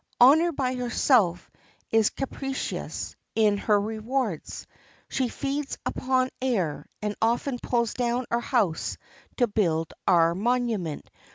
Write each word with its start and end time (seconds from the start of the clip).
Honor 0.19 0.51
by 0.51 0.73
herself 0.73 1.51
is 1.91 2.09
capricious 2.09 3.15
in 3.35 3.59
her 3.59 3.79
rewards. 3.79 4.65
She 5.09 5.27
feeds 5.29 5.73
us 5.75 5.93
upon 5.95 6.31
air, 6.41 6.87
and 7.03 7.13
often 7.21 7.59
pulls 7.59 7.93
down 7.93 8.25
our 8.31 8.39
house 8.39 8.97
to 9.37 9.45
build 9.45 9.93
our 10.07 10.33
monument. 10.33 11.07